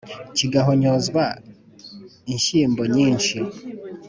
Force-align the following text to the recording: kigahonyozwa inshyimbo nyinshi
kigahonyozwa 0.37 1.23
inshyimbo 2.33 2.81
nyinshi 2.95 3.37